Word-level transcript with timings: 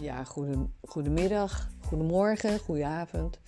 Ja, 0.00 0.24
goede, 0.24 0.66
goedemiddag, 0.82 1.70
goedemorgen, 1.80 2.58
goedenavond. 2.58 3.38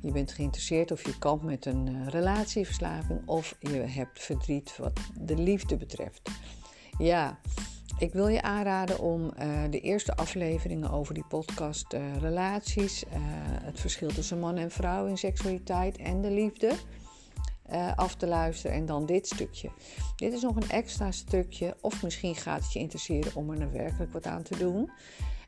Je 0.00 0.12
bent 0.12 0.32
geïnteresseerd 0.32 0.90
of 0.90 1.04
je 1.04 1.18
kampt 1.18 1.44
met 1.44 1.66
een 1.66 1.86
uh, 1.86 2.06
relatieverslaving 2.08 3.28
of 3.28 3.56
je 3.60 3.76
hebt 3.76 4.22
verdriet 4.22 4.76
wat 4.76 5.00
de 5.20 5.36
liefde 5.36 5.76
betreft. 5.76 6.30
Ja, 6.98 7.38
ik 7.98 8.12
wil 8.12 8.28
je 8.28 8.42
aanraden 8.42 9.00
om 9.00 9.22
uh, 9.22 9.62
de 9.70 9.80
eerste 9.80 10.16
afleveringen 10.16 10.90
over 10.90 11.14
die 11.14 11.26
podcast 11.28 11.92
uh, 11.92 12.16
relaties, 12.16 13.04
het 13.62 13.80
verschil 13.80 14.08
tussen 14.08 14.38
man 14.38 14.56
en 14.56 14.70
vrouw 14.70 15.06
in 15.06 15.18
seksualiteit 15.18 15.96
en 15.96 16.20
de 16.20 16.30
liefde 16.30 16.72
af 17.96 18.14
te 18.14 18.26
luisteren 18.26 18.76
en 18.76 18.86
dan 18.86 19.06
dit 19.06 19.26
stukje. 19.26 19.70
Dit 20.16 20.32
is 20.32 20.42
nog 20.42 20.56
een 20.56 20.70
extra 20.70 21.10
stukje 21.10 21.76
of 21.80 22.02
misschien 22.02 22.34
gaat 22.34 22.62
het 22.62 22.72
je 22.72 22.78
interesseren 22.78 23.34
om 23.34 23.50
er 23.50 23.72
werkelijk 23.72 24.12
wat 24.12 24.26
aan 24.26 24.42
te 24.42 24.58
doen 24.58 24.90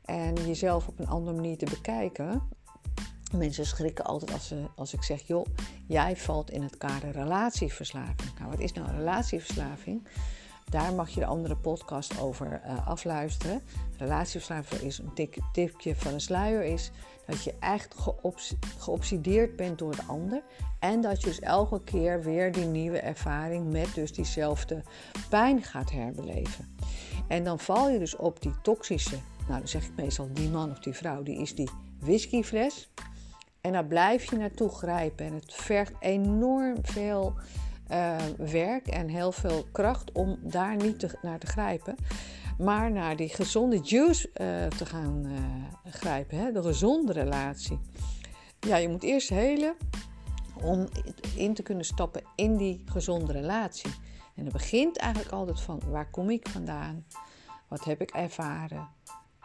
en 0.09 0.33
jezelf 0.47 0.87
op 0.87 0.99
een 0.99 1.07
andere 1.07 1.35
manier 1.35 1.57
te 1.57 1.65
bekijken. 1.65 2.41
Mensen 3.35 3.65
schrikken 3.65 4.05
altijd 4.05 4.33
als, 4.33 4.47
ze, 4.47 4.65
als 4.75 4.93
ik 4.93 5.03
zeg, 5.03 5.21
joh, 5.27 5.45
jij 5.87 6.17
valt 6.17 6.51
in 6.51 6.61
het 6.61 6.77
kader 6.77 7.11
relatieverslaving. 7.11 8.31
Nou, 8.39 8.49
wat 8.49 8.59
is 8.59 8.73
nou 8.73 8.91
relatieverslaving? 8.91 10.07
Daar 10.69 10.93
mag 10.93 11.09
je 11.09 11.19
de 11.19 11.25
andere 11.25 11.55
podcast 11.55 12.19
over 12.19 12.61
uh, 12.65 12.87
afluisteren. 12.87 13.61
Relatieverslaving 13.97 14.81
is 14.81 14.97
een 14.97 15.13
tik, 15.13 15.37
tipje 15.51 15.95
van 15.95 16.13
een 16.13 16.21
sluier 16.21 16.63
is 16.63 16.91
dat 17.25 17.43
je 17.43 17.53
echt 17.59 17.95
geobs 17.95 18.55
geobsedeerd 18.77 19.55
bent 19.55 19.77
door 19.79 19.95
de 19.95 20.03
ander. 20.07 20.43
En 20.79 21.01
dat 21.01 21.21
je 21.21 21.27
dus 21.27 21.39
elke 21.39 21.83
keer 21.83 22.23
weer 22.23 22.51
die 22.51 22.65
nieuwe 22.65 22.99
ervaring 22.99 23.71
met 23.71 23.93
dus 23.93 24.13
diezelfde 24.13 24.83
pijn 25.29 25.63
gaat 25.63 25.91
herbeleven. 25.91 26.77
En 27.27 27.43
dan 27.43 27.59
val 27.59 27.89
je 27.89 27.99
dus 27.99 28.15
op 28.15 28.41
die 28.41 28.53
toxische 28.61 29.17
nou, 29.49 29.61
dan 29.61 29.69
zeg 29.69 29.85
ik 29.85 29.95
meestal 29.95 30.29
die 30.33 30.49
man 30.49 30.71
of 30.71 30.79
die 30.79 30.93
vrouw, 30.93 31.23
die 31.23 31.41
is 31.41 31.55
die 31.55 31.69
whiskyfles. 31.99 32.89
En 33.61 33.71
daar 33.71 33.85
blijf 33.85 34.29
je 34.29 34.37
naartoe 34.37 34.69
grijpen. 34.69 35.25
En 35.25 35.33
het 35.33 35.53
vergt 35.53 35.93
enorm 35.99 36.77
veel 36.81 37.33
uh, 37.91 38.15
werk 38.37 38.87
en 38.87 39.07
heel 39.07 39.31
veel 39.31 39.65
kracht 39.71 40.11
om 40.11 40.37
daar 40.41 40.75
niet 40.75 41.15
naar 41.21 41.39
te 41.39 41.47
grijpen. 41.47 41.95
Maar 42.57 42.91
naar 42.91 43.15
die 43.15 43.29
gezonde 43.29 43.79
juice 43.79 44.27
uh, 44.27 44.77
te 44.77 44.85
gaan 44.85 45.25
uh, 45.25 45.91
grijpen. 45.91 46.37
Hè? 46.37 46.51
De 46.51 46.63
gezonde 46.63 47.13
relatie. 47.13 47.79
Ja, 48.59 48.77
je 48.77 48.89
moet 48.89 49.03
eerst 49.03 49.29
helen 49.29 49.75
om 50.63 50.87
in 51.35 51.53
te 51.53 51.63
kunnen 51.63 51.85
stappen 51.85 52.23
in 52.35 52.57
die 52.57 52.83
gezonde 52.85 53.31
relatie. 53.31 53.91
En 54.35 54.43
het 54.43 54.53
begint 54.53 54.97
eigenlijk 54.97 55.33
altijd 55.33 55.61
van 55.61 55.81
waar 55.87 56.09
kom 56.09 56.29
ik 56.29 56.47
vandaan? 56.49 57.05
Wat 57.67 57.83
heb 57.83 58.01
ik 58.01 58.09
ervaren? 58.09 58.87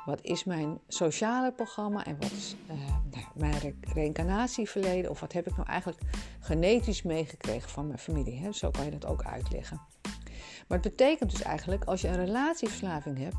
Wat 0.05 0.23
is 0.23 0.45
mijn 0.45 0.79
sociale 0.89 1.53
programma 1.53 2.05
en 2.05 2.17
wat 2.21 2.31
is 2.31 2.57
uh, 2.71 2.77
nou, 3.11 3.25
mijn 3.35 3.77
reïncarnatieverleden? 3.81 5.11
Of 5.11 5.21
wat 5.21 5.33
heb 5.33 5.47
ik 5.47 5.57
nou 5.57 5.69
eigenlijk 5.69 6.01
genetisch 6.41 7.03
meegekregen 7.03 7.71
van 7.71 7.87
mijn 7.87 7.99
familie? 7.99 8.39
Hè? 8.39 8.53
Zo 8.53 8.71
kan 8.71 8.85
je 8.85 8.91
dat 8.91 9.07
ook 9.07 9.23
uitleggen. 9.23 9.81
Maar 10.69 10.79
het 10.79 10.97
betekent 10.97 11.31
dus 11.31 11.43
eigenlijk, 11.43 11.85
als 11.85 12.01
je 12.01 12.09
een 12.09 12.25
relatieverslaving 12.25 13.19
hebt, 13.19 13.37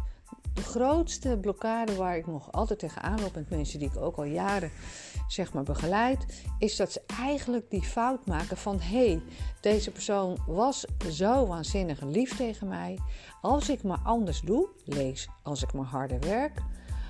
de 0.54 0.62
grootste 0.62 1.38
blokkade 1.42 1.96
waar 1.96 2.18
ik 2.18 2.28
nog 2.28 2.52
altijd 2.52 2.80
tegenaan 2.80 3.22
loop 3.22 3.36
met 3.36 3.50
mensen 3.50 3.80
die 3.80 3.90
ik 3.90 3.98
ook 3.98 4.18
al 4.18 4.24
jaren 4.24 4.72
zeg 5.28 5.54
maar 5.54 5.64
begeleid, 5.64 6.44
is 6.60 6.76
dat 6.76 6.92
ze 6.92 7.02
eigenlijk 7.20 7.70
die 7.70 7.84
fout 7.84 8.26
maken 8.26 8.58
van 8.58 8.80
hé, 8.80 9.08
hey, 9.08 9.22
deze 9.62 9.92
persoon 9.92 10.38
was 10.48 10.86
zo 11.12 11.48
waanzinnig 11.48 12.02
lief 12.02 12.36
tegen 12.36 12.68
mij. 12.68 13.00
Als 13.42 13.70
ik 13.70 13.84
maar 13.84 14.00
anders 14.04 14.42
doe, 14.42 14.70
lees 14.86 15.30
als 15.44 15.64
ik 15.64 15.74
maar 15.74 15.86
harder 15.86 16.20
werk, 16.20 16.62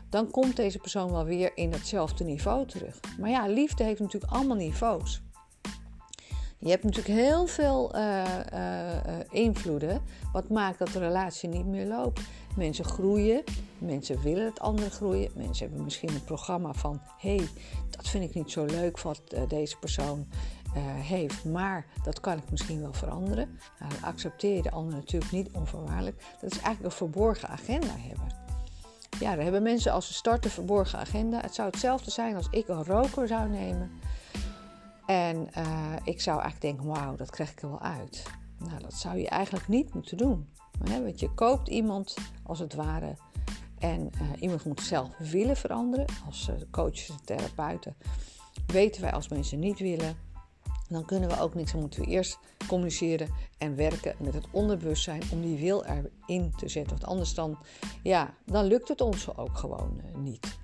dan 0.09 0.31
komt 0.31 0.55
deze 0.55 0.79
persoon 0.79 1.11
wel 1.11 1.25
weer 1.25 1.51
in 1.55 1.71
hetzelfde 1.71 2.23
niveau 2.23 2.67
terug. 2.67 2.99
Maar 3.19 3.29
ja, 3.29 3.47
liefde 3.47 3.83
heeft 3.83 3.99
natuurlijk 3.99 4.33
allemaal 4.33 4.55
niveaus. 4.55 5.23
Je 6.57 6.69
hebt 6.69 6.83
natuurlijk 6.83 7.19
heel 7.19 7.47
veel 7.47 7.95
uh, 7.95 8.23
uh, 8.53 9.19
invloeden 9.29 10.01
wat 10.31 10.49
maakt 10.49 10.79
dat 10.79 10.87
de 10.87 10.99
relatie 10.99 11.49
niet 11.49 11.65
meer 11.65 11.87
loopt. 11.87 12.21
Mensen 12.55 12.85
groeien, 12.85 13.43
mensen 13.77 14.21
willen 14.21 14.45
het 14.45 14.59
andere 14.59 14.89
groeien. 14.89 15.31
Mensen 15.35 15.65
hebben 15.65 15.83
misschien 15.83 16.09
een 16.09 16.23
programma 16.23 16.73
van: 16.73 17.01
hé, 17.17 17.35
hey, 17.35 17.47
dat 17.89 18.07
vind 18.07 18.23
ik 18.23 18.33
niet 18.33 18.51
zo 18.51 18.65
leuk 18.65 19.01
wat 19.01 19.21
deze 19.47 19.77
persoon 19.77 20.27
heeft, 20.99 21.45
maar 21.45 21.85
dat 22.03 22.19
kan 22.19 22.37
ik 22.37 22.51
misschien 22.51 22.81
wel 22.81 22.93
veranderen. 22.93 23.59
Nou, 23.79 23.91
dan 23.93 24.03
accepteer 24.03 24.55
je 24.55 24.61
de 24.61 24.71
ander 24.71 24.93
natuurlijk 24.93 25.31
niet 25.31 25.49
onvoorwaardelijk. 25.51 26.23
Dat 26.41 26.51
is 26.51 26.59
eigenlijk 26.59 26.83
een 26.83 26.97
verborgen 26.97 27.49
agenda 27.49 27.95
hebben. 27.97 28.27
Ja, 29.19 29.35
daar 29.35 29.43
hebben 29.43 29.63
mensen 29.63 29.91
als 29.91 30.07
ze 30.07 30.13
starten 30.13 30.51
verborgen 30.51 30.99
agenda. 30.99 31.41
Het 31.41 31.55
zou 31.55 31.69
hetzelfde 31.69 32.11
zijn 32.11 32.35
als 32.35 32.47
ik 32.51 32.67
een 32.67 32.83
roker 32.83 33.27
zou 33.27 33.49
nemen 33.49 33.91
en 35.05 35.49
uh, 35.57 35.93
ik 36.03 36.21
zou 36.21 36.41
eigenlijk 36.41 36.77
denken, 36.77 36.93
wauw, 36.93 37.15
dat 37.15 37.29
krijg 37.29 37.51
ik 37.51 37.61
er 37.61 37.69
wel 37.69 37.81
uit. 37.81 38.23
Nou, 38.57 38.81
dat 38.81 38.93
zou 38.93 39.17
je 39.17 39.29
eigenlijk 39.29 39.67
niet 39.67 39.93
moeten 39.93 40.17
doen. 40.17 40.49
Want 40.79 41.19
je 41.19 41.33
koopt 41.33 41.67
iemand 41.67 42.15
als 42.43 42.59
het 42.59 42.73
ware 42.73 43.15
en 43.79 44.09
uh, 44.21 44.41
iemand 44.41 44.65
moet 44.65 44.81
zelf 44.81 45.17
willen 45.17 45.57
veranderen. 45.57 46.05
Als 46.25 46.49
uh, 46.49 46.55
coaches 46.71 47.09
en 47.09 47.25
therapeuten 47.25 47.95
weten 48.67 49.01
wij 49.01 49.11
als 49.11 49.27
mensen 49.27 49.59
niet 49.59 49.79
willen, 49.79 50.17
dan 50.89 51.05
kunnen 51.05 51.29
we 51.29 51.39
ook 51.39 51.55
niks. 51.55 51.71
Dan 51.71 51.81
moeten 51.81 51.99
we 52.01 52.07
eerst 52.07 52.39
communiceren 52.67 53.29
en 53.57 53.75
werken 53.75 54.15
met 54.19 54.33
het 54.33 54.45
onderbewustzijn 54.51 55.21
om 55.31 55.41
die 55.41 55.57
wil 55.57 55.83
erin 55.83 56.53
te 56.55 56.67
zetten. 56.67 56.97
Want 56.97 57.09
anders 57.09 57.33
dan, 57.33 57.57
ja, 58.03 58.33
dan 58.45 58.65
lukt 58.65 58.87
het 58.87 59.01
ons 59.01 59.37
ook 59.37 59.57
gewoon 59.57 60.01
niet. 60.15 60.57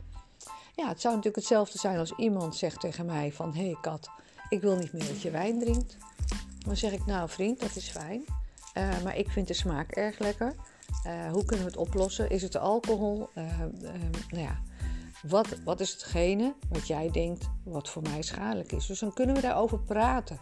Ja, 0.76 0.88
het 0.88 1.02
zou 1.02 1.16
natuurlijk 1.16 1.44
hetzelfde 1.44 1.78
zijn 1.78 1.98
als 1.98 2.14
iemand 2.18 2.56
zegt 2.56 2.80
tegen 2.80 3.06
mij 3.06 3.32
van... 3.32 3.54
hé 3.56 3.64
hey 3.64 3.78
Kat, 3.82 4.10
ik 4.50 4.62
wil 4.62 4.78
niet 4.78 4.94
meer 4.94 5.08
dat 5.08 5.22
je 5.22 5.32
wijn 5.32 5.60
drinkt. 5.60 5.98
Dan 6.66 6.78
zeg 6.78 6.92
ik, 6.92 7.06
nou 7.06 7.30
vriend, 7.30 7.60
dat 7.60 7.76
is 7.76 7.90
fijn. 7.90 8.24
Uh, 8.78 9.02
maar 9.04 9.18
ik 9.18 9.30
vind 9.30 9.48
de 9.48 9.54
smaak 9.54 9.92
erg 9.92 10.20
lekker. 10.20 10.56
Uh, 11.08 11.32
hoe 11.32 11.46
kunnen 11.46 11.66
we 11.66 11.72
het 11.72 11.80
oplossen? 11.80 12.30
Is 12.30 12.42
het 12.42 12.52
de 12.52 12.60
alcohol? 12.60 13.30
Uh, 13.36 13.60
nou 14.30 14.44
ja, 14.44 14.62
wat, 15.22 15.48
wat 15.64 15.80
is 15.80 15.92
hetgene 15.92 16.56
wat 16.70 16.88
jij 16.88 17.12
denkt 17.12 17.50
wat 17.64 17.90
voor 17.90 18.02
mij 18.02 18.22
schadelijk 18.22 18.72
is? 18.72 18.86
Dus 18.86 19.00
dan 19.00 19.14
kunnen 19.14 19.36
we 19.36 19.42
daarover 19.42 19.80
praten. 19.80 20.40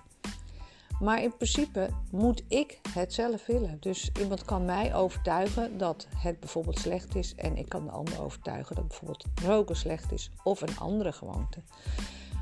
Maar 1.00 1.22
in 1.22 1.35
principe 1.38 1.89
moet 2.12 2.44
ik 2.47 2.79
het 2.94 3.13
zelf 3.13 3.45
willen. 3.45 3.78
Dus 3.79 4.12
iemand 4.19 4.45
kan 4.45 4.66
mij 4.66 4.95
overtuigen 4.95 5.78
dat 5.78 6.07
het 6.16 6.39
bijvoorbeeld 6.39 6.79
slecht 6.79 7.16
is. 7.16 7.35
En 7.35 7.57
ik 7.57 7.69
kan 7.69 7.85
de 7.85 7.91
ander 7.91 8.22
overtuigen 8.22 8.75
dat 8.75 8.88
bijvoorbeeld 8.88 9.25
roken 9.44 9.75
slecht 9.75 10.12
is. 10.12 10.31
Of 10.44 10.62
een 10.62 10.78
andere 10.79 11.12
gewoonte. 11.12 11.62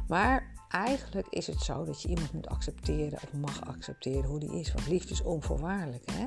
Maar 0.07 0.53
eigenlijk 0.69 1.27
is 1.29 1.47
het 1.47 1.61
zo 1.61 1.83
dat 1.83 2.01
je 2.01 2.07
iemand 2.07 2.33
moet 2.33 2.47
accepteren 2.47 3.19
of 3.23 3.33
mag 3.33 3.65
accepteren 3.65 4.29
hoe 4.29 4.39
die 4.39 4.59
is. 4.59 4.73
Want 4.73 4.87
liefde 4.87 5.13
is 5.13 5.21
onvoorwaardelijk. 5.21 6.11
Hè? 6.11 6.25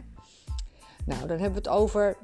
Nou, 1.05 1.21
dan 1.27 1.39
hebben 1.39 1.63
we 1.63 1.69
het 1.69 1.79
over 1.79 2.17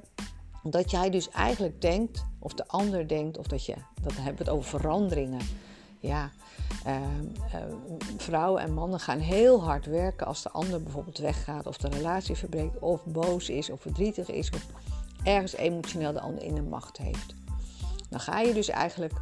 dat 0.62 0.91
jij 0.91 1.10
dus 1.10 1.31
eigenlijk 1.31 1.81
denkt, 1.81 2.25
of 2.38 2.55
de 2.55 2.69
ander 2.69 3.09
denkt, 3.09 3.38
of 3.38 3.47
dat 3.47 3.66
je, 3.66 3.75
dat 4.03 4.16
hebben 4.16 4.37
we 4.37 4.43
het 4.44 4.49
over 4.49 4.81
veranderingen. 4.81 5.41
Ja, 6.00 6.31
uh, 6.87 6.97
uh, 7.55 7.60
vrouwen 8.16 8.62
en 8.62 8.75
mannen 8.75 9.00
gaan 9.00 9.19
heel 9.19 9.62
hard 9.65 9.87
werken 9.87 10.26
als 10.26 10.43
de 10.43 10.50
ander 10.50 10.82
bijvoorbeeld 10.82 11.19
weggaat, 11.19 11.66
of 11.66 11.76
de 11.76 11.88
relatie 11.88 12.34
verbreekt, 12.34 12.78
of 12.78 13.05
boos 13.05 13.49
is, 13.49 13.71
of 13.71 13.81
verdrietig 13.81 14.31
is, 14.31 14.50
of 14.50 14.66
ergens 15.22 15.56
emotioneel 15.56 16.12
de 16.12 16.21
ander 16.21 16.43
in 16.43 16.55
de 16.55 16.62
macht 16.62 16.97
heeft. 16.97 17.34
Dan 18.10 18.21
ga 18.21 18.41
je 18.41 18.55
dus 18.55 18.69
eigenlijk 18.69 19.12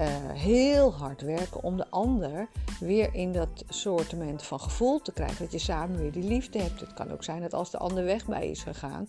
uh, 0.00 0.06
heel 0.32 0.94
hard 0.94 1.20
werken 1.20 1.62
om 1.62 1.76
de 1.76 1.90
ander 1.90 2.48
weer 2.80 3.14
in 3.14 3.32
dat 3.32 3.64
soortement 3.68 4.42
van 4.42 4.60
gevoel 4.60 5.00
te 5.00 5.12
krijgen. 5.12 5.38
Dat 5.38 5.52
je 5.52 5.58
samen 5.58 5.98
weer 5.98 6.12
die 6.12 6.24
liefde 6.24 6.58
hebt. 6.58 6.80
Het 6.80 6.94
kan 6.94 7.12
ook 7.12 7.24
zijn 7.24 7.40
dat 7.40 7.54
als 7.54 7.70
de 7.70 7.78
ander 7.78 8.04
weg 8.04 8.26
bij 8.26 8.50
is 8.50 8.62
gegaan, 8.62 9.08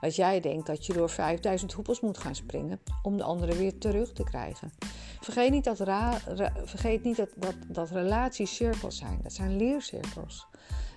dat 0.00 0.16
jij 0.16 0.40
denkt 0.40 0.66
dat 0.66 0.86
je 0.86 0.92
door 0.92 1.10
5000 1.10 1.72
hoepels 1.72 2.00
moet 2.00 2.18
gaan 2.18 2.34
springen 2.34 2.80
om 3.02 3.16
de 3.16 3.22
andere 3.22 3.56
weer 3.56 3.78
terug 3.78 4.12
te 4.12 4.24
krijgen. 4.24 4.72
Vergeet 5.20 5.50
niet 5.50 5.64
dat, 5.64 5.80
ra, 5.80 6.18
vergeet 6.64 7.04
niet 7.04 7.16
dat, 7.16 7.28
dat, 7.36 7.54
dat 7.68 7.90
relaties 7.90 8.54
cirkels 8.54 8.96
zijn. 8.96 9.18
Dat 9.22 9.32
zijn 9.32 9.56
leercirkels. 9.56 10.46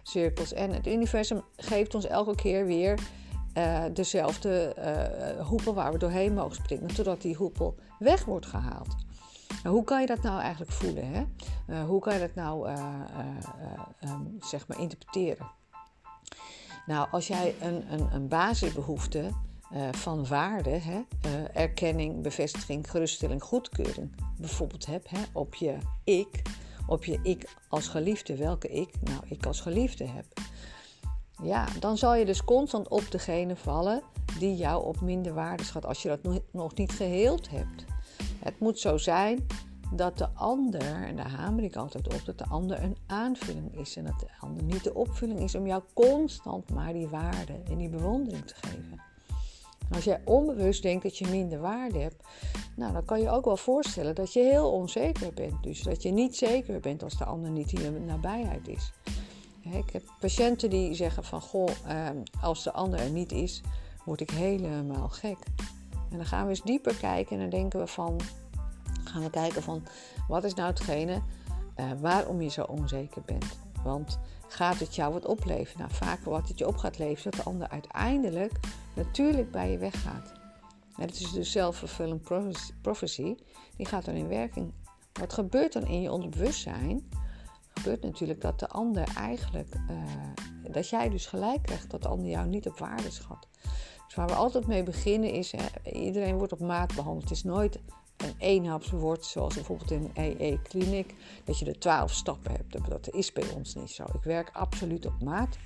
Cirkels. 0.04 0.54
En 0.54 0.74
het 0.74 0.88
universum 0.88 1.42
geeft 1.56 1.96
ons 1.96 2.06
elke 2.06 2.36
keer 2.36 2.66
weer 2.66 3.00
uh, 3.58 3.84
dezelfde 3.94 4.76
uh, 4.78 5.48
hoepel 5.48 5.74
waar 5.74 5.92
we 5.92 5.98
doorheen 5.98 6.34
mogen 6.34 6.56
springen, 6.56 6.94
totdat 6.94 7.22
die 7.22 7.36
hoepel 7.36 7.76
weg 8.00 8.26
wordt 8.26 8.46
gehaald. 8.46 8.96
Nou, 9.64 9.76
hoe 9.76 9.84
kan 9.84 10.02
je 10.02 10.08
dat 10.08 10.22
nou 10.22 10.40
eigenlijk 10.40 10.72
voelen? 10.72 11.12
Hè? 11.12 11.26
Uh, 11.68 11.84
hoe 11.84 12.02
kan 12.02 12.14
je 12.14 12.20
dat 12.20 12.36
nou 12.36 12.70
uh, 12.70 12.76
uh, 14.02 14.12
um, 14.12 14.38
zeg 14.40 14.68
maar 14.68 14.80
interpreteren? 14.80 15.52
Nou, 16.86 17.08
als 17.12 17.28
jij 17.28 17.56
een, 17.62 17.94
een, 17.94 18.14
een 18.14 18.28
basisbehoefte 18.28 19.30
van 19.92 20.28
waarde, 20.28 20.70
hè, 20.70 21.04
erkenning, 21.54 22.22
bevestiging, 22.22 22.90
geruststelling, 22.90 23.44
goedkeuring, 23.44 24.16
bijvoorbeeld 24.38 24.86
hebt 24.86 25.10
hè, 25.10 25.20
op 25.34 25.56
je 25.56 25.78
ik, 26.04 26.42
op 26.88 27.06
je 27.06 27.20
ik 27.24 27.56
als 27.70 27.88
geliefde, 27.88 28.36
welke 28.36 28.68
ik? 28.68 28.90
Nou, 29.02 29.20
ik 29.26 29.46
als 29.46 29.62
geliefde 29.62 30.06
heb. 30.08 30.26
Ja, 31.44 31.68
dan 31.80 31.98
zal 31.98 32.16
je 32.16 32.26
dus 32.26 32.44
constant 32.44 32.88
op 32.88 33.12
degene 33.12 33.56
vallen 33.56 34.02
die 34.40 34.56
jou 34.56 34.86
op 34.86 35.02
minder 35.02 35.34
waarde 35.34 35.64
schat 35.64 35.86
als 35.86 36.02
je 36.02 36.08
dat 36.08 36.42
nog 36.52 36.76
niet 36.76 36.92
geheeld 36.92 37.50
hebt. 37.50 37.86
Het 38.40 38.60
moet 38.60 38.80
zo 38.80 38.98
zijn 38.98 39.48
dat 39.94 40.18
de 40.18 40.30
ander, 40.30 41.04
en 41.04 41.16
daar 41.16 41.30
hamer 41.30 41.64
ik 41.64 41.76
altijd 41.76 42.14
op, 42.14 42.22
dat 42.26 42.38
de 42.38 42.46
ander 42.46 42.84
een 42.84 42.98
aanvulling 43.08 43.78
is 43.80 43.96
en 43.96 44.04
dat 44.04 44.20
de 44.20 44.28
ander 44.40 44.64
niet 44.64 44.84
de 44.84 44.94
opvulling 44.94 45.40
is 45.40 45.56
om 45.56 45.68
jou 45.68 45.84
constant 45.94 46.70
maar 46.70 46.94
die 46.94 47.08
waarde 47.08 47.54
en 47.70 47.78
die 47.78 47.90
bewondering 47.90 48.46
te 48.46 48.56
geven. 48.56 49.02
Als 49.92 50.04
jij 50.04 50.22
onbewust 50.26 50.82
denkt 50.82 51.04
dat 51.04 51.18
je 51.18 51.28
minder 51.28 51.60
waarde 51.60 52.00
hebt, 52.00 52.24
nou, 52.76 52.94
dan 52.94 53.06
kan 53.06 53.22
je 53.22 53.30
ook 53.30 53.46
wel 53.46 53.58
voorstellen 53.58 54.16
dat 54.16 54.34
je 54.34 54.40
heel 54.40 54.72
onzeker 54.72 55.34
bent. 55.34 55.64
Dus 55.64 55.82
dat 55.82 56.02
je 56.02 56.12
niet 56.12 56.36
zeker 56.36 56.80
bent 56.80 57.04
als 57.04 57.18
de 57.18 57.26
ander 57.26 57.50
niet 57.50 57.72
in 57.72 57.82
je 57.82 58.00
nabijheid 58.00 58.68
is. 58.68 58.92
Ik 59.62 59.90
heb 59.92 60.04
patiënten 60.20 60.70
die 60.70 60.94
zeggen 60.94 61.24
van, 61.24 61.42
goh, 61.42 61.70
ehm, 61.88 62.18
als 62.42 62.64
de 62.64 62.72
ander 62.72 63.00
er 63.00 63.10
niet 63.10 63.32
is, 63.32 63.62
word 64.06 64.22
ik 64.22 64.30
helemaal 64.30 65.10
gek. 65.10 65.38
En 66.12 66.18
dan 66.18 66.26
gaan 66.26 66.44
we 66.44 66.50
eens 66.50 66.62
dieper 66.62 66.96
kijken 66.96 67.36
en 67.36 67.42
dan 67.42 67.60
denken 67.60 67.80
we 67.80 67.88
van, 67.88 68.20
gaan 69.04 69.24
we 69.24 69.30
kijken 69.30 69.64
van, 69.64 69.84
wat 70.28 70.44
is 70.44 70.54
nou 70.54 70.70
hetgene 70.70 71.22
uh, 71.80 71.92
waarom 72.00 72.42
je 72.42 72.50
zo 72.50 72.64
onzeker 72.64 73.22
bent? 73.26 73.60
Want 73.84 74.20
gaat 74.48 74.80
het 74.80 74.96
jou 74.96 75.14
wat 75.14 75.26
opleveren? 75.26 75.80
Nou, 75.80 75.92
vaak 75.94 76.24
wat 76.24 76.48
het 76.48 76.58
je 76.58 76.68
op 76.68 76.78
gaat 76.78 76.98
leveren, 76.98 77.32
dat 77.32 77.42
de 77.42 77.50
ander 77.50 77.70
uiteindelijk 77.70 78.60
natuurlijk 78.96 79.52
bij 79.52 79.72
je 79.72 79.78
weggaat. 79.78 80.34
Het 80.96 81.20
is 81.20 81.32
dus 81.32 81.52
zelfvervullend 81.52 82.24
prophecy, 82.82 83.36
die 83.76 83.86
gaat 83.86 84.06
dan 84.06 84.16
in 84.16 84.28
werking. 84.28 84.74
Wat 85.14 85.34
gebeurt 85.34 85.74
dan 85.74 85.88
in 85.88 86.02
je 86.02 86.12
onderbewustzijn? 86.12 87.10
Gebeurt 87.74 88.04
natuurlijk 88.04 88.42
dat 88.42 88.60
de 88.60 88.68
ander 88.68 89.08
eigenlijk, 89.16 89.76
uh, 89.90 90.72
dat 90.72 90.90
jij 90.90 91.10
dus 91.10 91.26
gelijk 91.26 91.62
krijgt 91.62 91.90
dat 91.90 92.02
de 92.02 92.08
ander 92.08 92.30
jou 92.30 92.48
niet 92.48 92.68
op 92.68 92.80
waarde 92.80 93.12
schat. 93.12 93.48
Dus 94.12 94.20
waar 94.20 94.30
we 94.30 94.36
altijd 94.36 94.68
mee 94.68 94.84
beginnen 94.84 95.32
is, 95.32 95.54
iedereen 95.84 96.38
wordt 96.38 96.54
op 96.54 96.60
maat 96.60 96.96
behandeld. 96.96 97.24
Het 97.24 97.32
is 97.32 97.44
nooit 97.44 97.80
een 98.18 98.36
eenhapswoord, 98.38 99.26
zoals 99.26 99.54
bijvoorbeeld 99.54 99.92
in 99.92 100.12
een 100.14 100.36
EE-kliniek, 100.38 101.16
dat 101.44 101.60
je 101.60 101.66
de 101.66 101.78
twaalf 101.78 102.12
stappen 102.14 102.52
hebt. 102.52 102.90
Dat 102.90 103.10
is 103.14 103.34
bij 103.34 103.52
ons 103.56 103.76
niet 103.76 103.90
zo. 103.90 104.04
Ik 104.04 104.24
werk 104.24 104.50
absoluut 104.54 105.06
op 105.06 105.22
maat. 105.24 105.58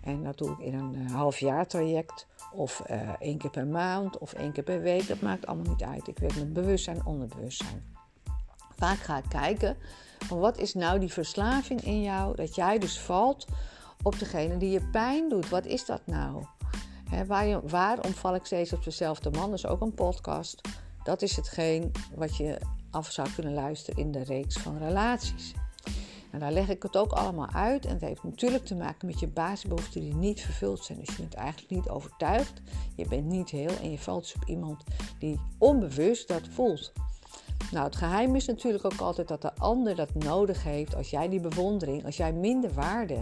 En 0.00 0.24
dat 0.24 0.38
doe 0.38 0.50
ik 0.50 0.58
in 0.58 0.74
een 0.74 0.94
uh, 0.94 1.12
half 1.12 1.38
jaar 1.38 1.66
traject. 1.66 2.26
Of 2.52 2.82
uh, 2.90 3.10
één 3.18 3.38
keer 3.38 3.50
per 3.50 3.66
maand 3.66 4.18
of 4.18 4.32
één 4.32 4.52
keer 4.52 4.64
per 4.64 4.80
week. 4.80 5.06
Dat 5.06 5.20
maakt 5.20 5.46
allemaal 5.46 5.72
niet 5.72 5.82
uit. 5.82 6.08
Ik 6.08 6.18
werk 6.18 6.36
met 6.36 6.52
bewustzijn 6.52 6.96
en 6.96 7.06
onderbewustzijn. 7.06 7.94
Vaak 8.76 8.98
ga 8.98 9.18
ik 9.18 9.28
kijken 9.28 9.76
van 10.18 10.38
wat 10.38 10.58
is 10.58 10.74
nou 10.74 10.98
die 10.98 11.12
verslaving 11.12 11.80
in 11.80 12.02
jou. 12.02 12.36
Dat 12.36 12.54
jij 12.54 12.78
dus 12.78 13.00
valt 13.00 13.46
op 14.02 14.18
degene 14.18 14.56
die 14.56 14.70
je 14.70 14.88
pijn 14.90 15.28
doet. 15.28 15.48
Wat 15.48 15.66
is 15.66 15.84
dat 15.84 16.00
nou? 16.04 16.44
Waar 17.26 17.68
waarom 17.68 18.12
val 18.12 18.34
ik 18.34 18.44
steeds 18.44 18.72
op 18.72 18.84
dezelfde 18.84 19.30
man? 19.30 19.50
Dat 19.50 19.58
is 19.58 19.66
ook 19.66 19.80
een 19.80 19.94
podcast. 19.94 20.60
Dat 21.02 21.22
is 21.22 21.36
hetgeen 21.36 21.92
wat 22.14 22.36
je 22.36 22.58
af 22.90 23.10
zou 23.10 23.28
kunnen 23.34 23.54
luisteren 23.54 24.00
in 24.00 24.10
de 24.10 24.22
reeks 24.22 24.56
van 24.56 24.78
relaties. 24.78 25.54
En 26.30 26.38
daar 26.42 26.52
leg 26.52 26.68
ik 26.68 26.82
het 26.82 26.96
ook 26.96 27.12
allemaal 27.12 27.50
uit. 27.50 27.84
En 27.84 27.92
het 27.92 28.00
heeft 28.00 28.22
natuurlijk 28.22 28.64
te 28.64 28.74
maken 28.74 29.06
met 29.06 29.20
je 29.20 29.28
basisbehoeften 29.28 30.00
die 30.00 30.14
niet 30.14 30.40
vervuld 30.40 30.84
zijn. 30.84 30.98
Dus 30.98 31.08
je 31.08 31.22
bent 31.22 31.34
eigenlijk 31.34 31.70
niet 31.70 31.88
overtuigd. 31.88 32.60
Je 32.94 33.08
bent 33.08 33.26
niet 33.26 33.50
heel 33.50 33.76
en 33.82 33.90
je 33.90 33.98
valt 33.98 34.22
dus 34.22 34.34
op 34.34 34.48
iemand 34.48 34.84
die 35.18 35.40
onbewust 35.58 36.28
dat 36.28 36.48
voelt. 36.48 36.92
Nou, 37.70 37.84
het 37.84 37.96
geheim 37.96 38.34
is 38.34 38.46
natuurlijk 38.46 38.84
ook 38.84 39.00
altijd 39.00 39.28
dat 39.28 39.42
de 39.42 39.54
ander 39.54 39.94
dat 39.94 40.14
nodig 40.14 40.62
heeft 40.62 40.94
als 40.94 41.10
jij 41.10 41.28
die 41.28 41.40
bewondering, 41.40 42.04
als 42.04 42.16
jij 42.16 42.32
minder 42.32 42.72
waarde 42.72 43.20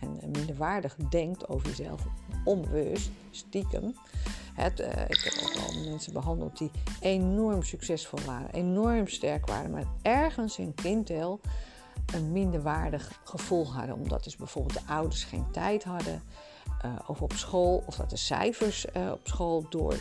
en 0.00 0.30
minderwaardig 0.30 0.96
denkt 0.96 1.48
over 1.48 1.68
jezelf, 1.68 2.06
onbewust, 2.44 3.10
stiekem. 3.30 3.94
Het, 4.54 4.80
uh, 4.80 4.86
ik 4.86 5.20
heb 5.24 5.44
ook 5.44 5.62
al 5.66 5.90
mensen 5.90 6.12
behandeld 6.12 6.58
die 6.58 6.70
enorm 7.00 7.62
succesvol 7.62 8.18
waren, 8.26 8.50
enorm 8.50 9.08
sterk 9.08 9.46
waren, 9.46 9.70
maar 9.70 9.86
ergens 10.02 10.58
in 10.58 10.74
kindheel 10.74 11.40
een 12.14 12.32
minderwaardig 12.32 13.20
gevoel 13.24 13.72
hadden. 13.72 13.94
Omdat 13.94 14.24
dus 14.24 14.36
bijvoorbeeld 14.36 14.74
de 14.74 14.92
ouders 14.92 15.24
geen 15.24 15.50
tijd 15.52 15.84
hadden. 15.84 16.22
Uh, 16.84 16.92
of 17.06 17.22
op 17.22 17.32
school, 17.32 17.82
of 17.86 17.96
dat 17.96 18.10
de 18.10 18.16
cijfers 18.16 18.86
uh, 18.96 19.10
op 19.10 19.20
school 19.28 19.66
door 19.68 19.94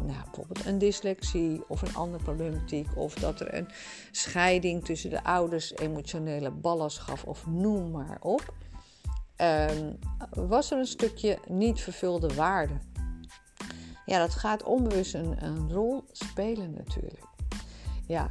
nou, 0.00 0.24
bijvoorbeeld 0.24 0.66
een 0.66 0.78
dyslexie 0.78 1.62
of 1.68 1.82
een 1.82 1.94
andere 1.94 2.22
problematiek, 2.22 2.88
of 2.94 3.14
dat 3.14 3.40
er 3.40 3.54
een 3.54 3.68
scheiding 4.10 4.84
tussen 4.84 5.10
de 5.10 5.24
ouders 5.24 5.76
emotionele 5.76 6.50
ballast 6.50 6.98
gaf, 6.98 7.24
of 7.24 7.46
noem 7.46 7.90
maar 7.90 8.18
op, 8.20 8.54
ehm, 9.42 9.92
was 10.48 10.70
er 10.70 10.78
een 10.78 10.86
stukje 10.86 11.38
niet 11.48 11.80
vervulde 11.80 12.34
waarde. 12.34 12.74
Ja, 14.06 14.18
dat 14.18 14.34
gaat 14.34 14.62
onbewust 14.62 15.14
een, 15.14 15.72
rol 15.72 16.04
spelen 16.12 16.74
natuurlijk. 16.74 17.24
Ja, 18.06 18.30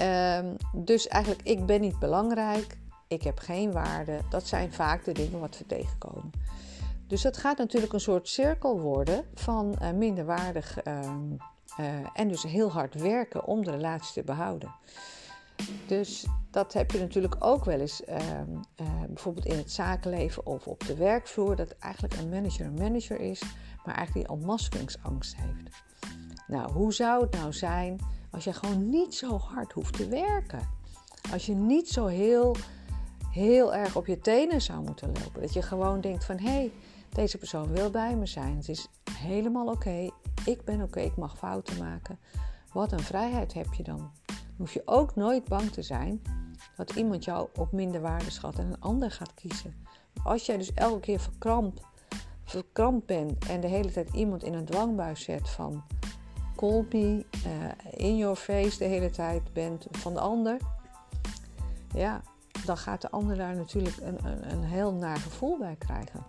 Um, 0.00 0.56
dus 0.72 1.08
eigenlijk, 1.08 1.42
ik 1.42 1.66
ben 1.66 1.80
niet 1.80 1.98
belangrijk, 1.98 2.76
ik 3.08 3.22
heb 3.22 3.38
geen 3.38 3.72
waarde. 3.72 4.20
Dat 4.30 4.46
zijn 4.46 4.72
vaak 4.72 5.04
de 5.04 5.12
dingen 5.12 5.40
wat 5.40 5.58
we 5.58 5.66
tegenkomen. 5.66 6.30
Dus 7.06 7.22
dat 7.22 7.36
gaat 7.36 7.58
natuurlijk 7.58 7.92
een 7.92 8.00
soort 8.00 8.28
cirkel 8.28 8.80
worden 8.80 9.24
van 9.34 9.78
uh, 9.82 9.90
minderwaardig 9.90 10.86
uh, 10.86 11.00
uh, 11.80 11.86
en 12.12 12.28
dus 12.28 12.42
heel 12.42 12.72
hard 12.72 12.94
werken 12.94 13.44
om 13.44 13.64
de 13.64 13.70
relatie 13.70 14.12
te 14.12 14.22
behouden. 14.22 14.74
Dus 15.86 16.26
dat 16.50 16.72
heb 16.72 16.90
je 16.90 16.98
natuurlijk 16.98 17.36
ook 17.38 17.64
wel 17.64 17.80
eens, 17.80 18.04
ehm, 18.04 18.50
eh, 18.74 18.86
bijvoorbeeld 19.08 19.46
in 19.46 19.56
het 19.56 19.70
zakenleven 19.70 20.46
of 20.46 20.66
op 20.66 20.86
de 20.86 20.94
werkvloer, 20.94 21.56
dat 21.56 21.76
eigenlijk 21.78 22.14
een 22.14 22.28
manager 22.28 22.66
een 22.66 22.74
manager 22.74 23.20
is, 23.20 23.42
maar 23.84 23.94
eigenlijk 23.94 24.26
die 24.26 24.36
ontmaskeringsangst 24.36 25.36
heeft. 25.36 25.82
Nou, 26.46 26.72
hoe 26.72 26.92
zou 26.92 27.22
het 27.22 27.32
nou 27.32 27.52
zijn 27.52 28.00
als 28.30 28.44
je 28.44 28.52
gewoon 28.52 28.90
niet 28.90 29.14
zo 29.14 29.38
hard 29.38 29.72
hoeft 29.72 29.96
te 29.96 30.08
werken. 30.08 30.68
Als 31.32 31.46
je 31.46 31.54
niet 31.54 31.88
zo 31.88 32.06
heel, 32.06 32.56
heel 33.30 33.74
erg 33.74 33.96
op 33.96 34.06
je 34.06 34.18
tenen 34.18 34.62
zou 34.62 34.82
moeten 34.82 35.12
lopen. 35.22 35.40
Dat 35.40 35.52
je 35.52 35.62
gewoon 35.62 36.00
denkt 36.00 36.24
van 36.24 36.38
hé, 36.38 36.48
hey, 36.48 36.72
deze 37.08 37.38
persoon 37.38 37.72
wil 37.72 37.90
bij 37.90 38.16
me 38.16 38.26
zijn. 38.26 38.56
Het 38.56 38.68
is 38.68 38.88
helemaal 39.10 39.66
oké. 39.66 40.10
Ik 40.44 40.64
ben 40.64 40.82
oké, 40.82 41.00
ik 41.00 41.16
mag 41.16 41.38
fouten 41.38 41.78
maken. 41.78 42.18
Wat 42.72 42.92
een 42.92 43.00
vrijheid 43.02 43.54
heb 43.54 43.74
je 43.74 43.82
dan. 43.82 44.10
Hoef 44.56 44.72
je 44.72 44.82
ook 44.84 45.14
nooit 45.14 45.44
bang 45.44 45.70
te 45.70 45.82
zijn 45.82 46.22
dat 46.76 46.94
iemand 46.94 47.24
jou 47.24 47.48
op 47.58 47.72
minder 47.72 48.00
waarde 48.00 48.30
schat 48.30 48.58
en 48.58 48.66
een 48.66 48.80
ander 48.80 49.10
gaat 49.10 49.34
kiezen. 49.34 49.74
Als 50.24 50.46
jij 50.46 50.56
dus 50.56 50.74
elke 50.74 51.00
keer 51.00 51.20
verkrampt, 51.20 51.80
verkrampt 52.44 53.06
bent 53.06 53.46
en 53.46 53.60
de 53.60 53.66
hele 53.66 53.92
tijd 53.92 54.12
iemand 54.12 54.42
in 54.42 54.54
een 54.54 54.64
dwangbuis 54.64 55.22
zet 55.22 55.48
van 55.48 55.82
colby, 56.56 57.24
uh, 57.46 57.52
in 57.90 58.16
your 58.16 58.36
face 58.36 58.78
de 58.78 58.84
hele 58.84 59.10
tijd 59.10 59.52
bent 59.52 59.86
van 59.90 60.14
de 60.14 60.20
ander, 60.20 60.56
ja, 61.94 62.22
dan 62.64 62.76
gaat 62.76 63.00
de 63.00 63.10
ander 63.10 63.36
daar 63.36 63.56
natuurlijk 63.56 63.96
een, 63.96 64.26
een, 64.26 64.52
een 64.52 64.64
heel 64.64 64.92
naar 64.92 65.16
gevoel 65.16 65.58
bij 65.58 65.76
krijgen. 65.78 66.26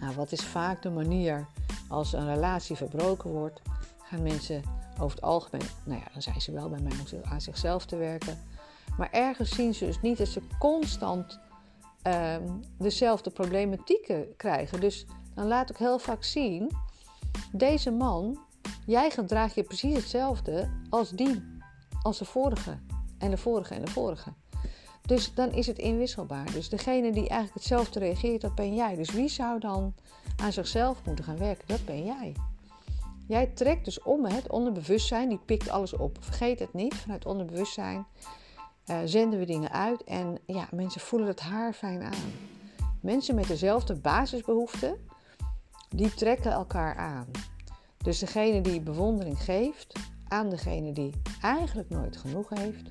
Nou, 0.00 0.14
wat 0.14 0.32
is 0.32 0.44
vaak 0.44 0.82
de 0.82 0.90
manier 0.90 1.46
als 1.88 2.12
een 2.12 2.26
relatie 2.26 2.76
verbroken 2.76 3.30
wordt? 3.30 3.62
Gaan 4.02 4.22
mensen 4.22 4.62
over 5.00 5.16
het 5.16 5.24
algemeen, 5.24 5.66
nou 5.84 6.00
ja, 6.00 6.06
dan 6.12 6.22
zijn 6.22 6.40
ze 6.40 6.52
wel 6.52 6.68
bij 6.68 6.80
mij 6.80 6.92
om 6.92 7.22
aan 7.30 7.40
zichzelf 7.40 7.86
te 7.86 7.96
werken. 7.96 8.38
Maar 8.96 9.10
ergens 9.10 9.54
zien 9.54 9.74
ze 9.74 9.86
dus 9.86 10.00
niet 10.00 10.18
dat 10.18 10.28
ze 10.28 10.42
constant 10.58 11.38
um, 12.02 12.60
dezelfde 12.78 13.30
problematieken 13.30 14.36
krijgen. 14.36 14.80
Dus 14.80 15.06
dan 15.34 15.46
laat 15.46 15.70
ik 15.70 15.76
heel 15.76 15.98
vaak 15.98 16.24
zien, 16.24 16.70
deze 17.52 17.90
man 17.90 18.38
Jij 18.86 19.10
gedraagt 19.10 19.54
je 19.54 19.62
precies 19.62 19.94
hetzelfde 19.94 20.68
als 20.90 21.10
die, 21.10 21.58
als 22.02 22.18
de 22.18 22.24
vorige 22.24 22.78
en 23.18 23.30
de 23.30 23.36
vorige 23.36 23.74
en 23.74 23.84
de 23.84 23.90
vorige. 23.90 24.32
Dus 25.02 25.34
dan 25.34 25.52
is 25.52 25.66
het 25.66 25.78
inwisselbaar. 25.78 26.52
Dus 26.52 26.68
degene 26.68 27.12
die 27.12 27.28
eigenlijk 27.28 27.54
hetzelfde 27.54 27.98
reageert, 27.98 28.40
dat 28.40 28.54
ben 28.54 28.74
jij. 28.74 28.94
Dus 28.94 29.10
wie 29.10 29.28
zou 29.28 29.60
dan 29.60 29.94
aan 30.36 30.52
zichzelf 30.52 31.04
moeten 31.04 31.24
gaan 31.24 31.38
werken? 31.38 31.66
Dat 31.66 31.84
ben 31.84 32.04
jij. 32.04 32.34
Jij 33.26 33.46
trekt 33.46 33.84
dus 33.84 34.02
om 34.02 34.24
het 34.24 34.50
onderbewustzijn, 34.50 35.28
die 35.28 35.40
pikt 35.44 35.68
alles 35.68 35.92
op. 35.92 36.16
Vergeet 36.20 36.58
het 36.58 36.72
niet, 36.72 36.94
vanuit 36.94 37.26
onderbewustzijn 37.26 38.06
uh, 38.90 38.98
zenden 39.04 39.38
we 39.38 39.44
dingen 39.44 39.70
uit 39.70 40.04
en 40.04 40.38
ja, 40.46 40.68
mensen 40.70 41.00
voelen 41.00 41.28
het 41.28 41.40
haar 41.40 41.72
fijn 41.72 42.02
aan. 42.02 42.32
Mensen 43.00 43.34
met 43.34 43.46
dezelfde 43.46 43.94
basisbehoeften, 43.94 44.96
die 45.88 46.14
trekken 46.14 46.50
elkaar 46.52 46.96
aan. 46.96 47.26
Dus 47.96 48.18
degene 48.18 48.60
die 48.60 48.80
bewondering 48.80 49.42
geeft 49.42 49.92
aan 50.28 50.50
degene 50.50 50.92
die 50.92 51.12
eigenlijk 51.42 51.88
nooit 51.88 52.16
genoeg 52.16 52.48
heeft, 52.48 52.90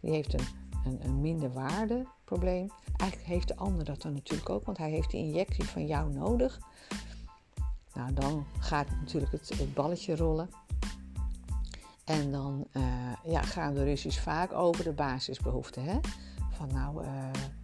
die 0.00 0.10
heeft 0.10 0.32
een, 0.32 0.46
een, 0.84 0.98
een 1.02 1.20
minder 1.20 1.52
waarde 1.52 2.06
probleem. 2.24 2.70
Eigenlijk 2.96 3.30
heeft 3.30 3.48
de 3.48 3.56
ander 3.56 3.84
dat 3.84 4.02
dan 4.02 4.12
natuurlijk 4.12 4.48
ook, 4.48 4.64
want 4.64 4.78
hij 4.78 4.90
heeft 4.90 5.10
die 5.10 5.24
injectie 5.24 5.64
van 5.64 5.86
jou 5.86 6.12
nodig. 6.12 6.58
Nou, 7.98 8.12
dan 8.12 8.46
gaat 8.58 8.88
natuurlijk 9.00 9.32
het, 9.32 9.74
balletje 9.74 10.16
rollen. 10.16 10.50
En 12.04 12.32
dan 12.32 12.66
uh, 12.72 12.82
ja, 13.24 13.42
gaan 13.42 13.74
de 13.74 13.84
ruzies 13.84 14.20
vaak 14.20 14.52
over 14.52 14.84
de 14.84 14.92
basisbehoeften. 14.92 15.84
Hè? 15.84 15.98
Van 16.50 16.68
nou, 16.72 17.04
uh, 17.04 17.10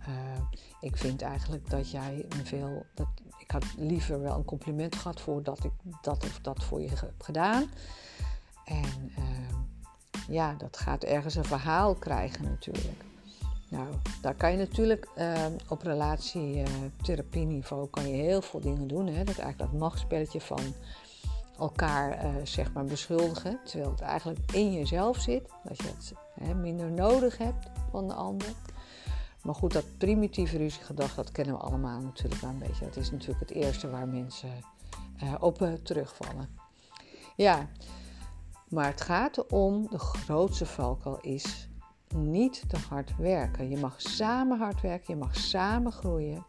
uh, 0.08 0.40
ik 0.80 0.96
vind 0.96 1.22
eigenlijk 1.22 1.70
dat 1.70 1.90
jij 1.90 2.26
me 2.36 2.44
veel, 2.44 2.86
dat, 2.94 3.06
ik 3.38 3.50
had 3.50 3.64
liever 3.76 4.20
wel 4.20 4.36
een 4.36 4.44
compliment 4.44 4.96
gehad 4.96 5.20
voor 5.20 5.42
dat 5.42 5.64
ik 5.64 5.72
dat 6.02 6.24
of 6.24 6.38
dat 6.42 6.64
voor 6.64 6.80
je 6.80 6.88
heb 6.88 7.22
gedaan. 7.22 7.70
En 8.64 9.12
ja, 10.28 10.54
dat 10.54 10.76
gaat 10.76 11.04
ergens 11.04 11.34
een 11.34 11.44
verhaal 11.44 11.94
krijgen 11.94 12.44
natuurlijk. 12.44 13.04
Nou, 13.74 13.88
daar 14.20 14.34
kan 14.34 14.50
je 14.50 14.56
natuurlijk 14.56 15.08
uh, 15.18 15.44
op 15.68 15.82
relatietherapieniveau 15.82 17.88
kan 17.88 18.08
je 18.08 18.14
heel 18.14 18.42
veel 18.42 18.60
dingen 18.60 18.88
doen. 18.88 19.06
Hè? 19.06 19.24
Dat 19.24 19.38
eigenlijk 19.38 19.58
dat 19.58 19.72
machtspelletje 19.80 20.40
van 20.40 20.60
elkaar 21.58 22.24
uh, 22.24 22.30
zeg 22.44 22.72
maar 22.72 22.84
beschuldigen. 22.84 23.60
Terwijl 23.64 23.90
het 23.90 24.00
eigenlijk 24.00 24.52
in 24.52 24.72
jezelf 24.72 25.20
zit. 25.20 25.48
Dat 25.64 25.76
je 25.76 25.86
het 25.86 26.12
hè, 26.40 26.54
minder 26.54 26.90
nodig 26.90 27.38
hebt 27.38 27.70
van 27.90 28.08
de 28.08 28.14
ander. 28.14 28.48
Maar 29.42 29.54
goed, 29.54 29.72
dat 29.72 29.98
primitieve 29.98 30.56
ruziegedrag, 30.56 31.14
dat 31.14 31.32
kennen 31.32 31.54
we 31.54 31.60
allemaal 31.60 32.00
natuurlijk 32.00 32.40
wel 32.40 32.50
een 32.50 32.58
beetje. 32.58 32.84
Dat 32.84 32.96
is 32.96 33.10
natuurlijk 33.10 33.40
het 33.40 33.50
eerste 33.50 33.90
waar 33.90 34.08
mensen 34.08 34.50
uh, 35.22 35.34
op 35.40 35.68
terugvallen. 35.82 36.48
Ja, 37.36 37.68
maar 38.68 38.86
het 38.86 39.00
gaat 39.00 39.38
erom, 39.38 39.86
de 39.90 39.98
grootste 39.98 40.66
valkuil 40.66 41.18
is 41.20 41.68
niet 42.14 42.64
te 42.68 42.76
hard 42.88 43.16
werken. 43.16 43.68
Je 43.68 43.76
mag 43.76 44.00
samen 44.00 44.58
hard 44.58 44.80
werken, 44.80 45.14
je 45.14 45.20
mag 45.20 45.36
samen 45.36 45.92
groeien. 45.92 46.44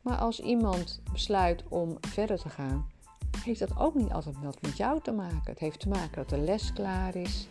Maar 0.00 0.18
als 0.18 0.40
iemand 0.40 1.00
besluit 1.12 1.64
om 1.68 1.96
verder 2.00 2.38
te 2.38 2.48
gaan, 2.48 2.90
heeft 3.44 3.60
dat 3.60 3.78
ook 3.78 3.94
niet 3.94 4.12
altijd 4.12 4.36
wat 4.42 4.62
met 4.62 4.76
jou 4.76 5.00
te 5.00 5.12
maken. 5.12 5.50
Het 5.50 5.58
heeft 5.58 5.80
te 5.80 5.88
maken 5.88 6.14
dat 6.14 6.28
de 6.28 6.38
les 6.38 6.72
klaar 6.72 7.16
is. 7.16 7.48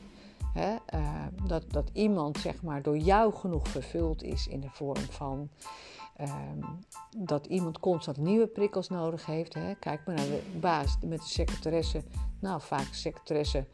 Hè? 0.54 0.76
Uh, 0.94 1.26
dat, 1.44 1.72
dat 1.72 1.90
iemand 1.94 2.38
zeg 2.38 2.62
maar, 2.62 2.82
door 2.82 2.98
jou 2.98 3.34
genoeg 3.34 3.68
vervuld 3.68 4.24
is 4.24 4.48
in 4.48 4.60
de 4.60 4.70
vorm 4.70 5.02
van 5.10 5.50
uh, 6.22 6.34
dat 7.18 7.46
iemand 7.46 7.80
constant 7.80 8.18
nieuwe 8.18 8.48
prikkels 8.48 8.90
nodig 8.90 9.26
heeft. 9.26 9.54
Hè? 9.54 9.76
Kijk 9.76 10.06
maar 10.06 10.16
naar 10.16 10.26
de 10.26 10.42
baas 10.60 10.98
met 11.06 11.20
de 11.20 11.28
secretaresse. 11.28 12.04
Nou, 12.40 12.62
vaak 12.62 12.88
secretaresse 12.94 13.66